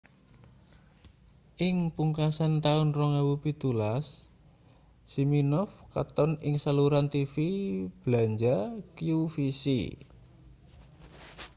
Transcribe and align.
ing 1.67 1.75
pungkasan 1.95 2.53
taun 2.65 2.87
2017 2.95 4.05
siminoff 5.11 5.71
katon 5.93 6.31
ing 6.47 6.55
saluran 6.65 7.05
tv 7.13 7.33
blanja 8.03 8.57
qvc 8.97 9.63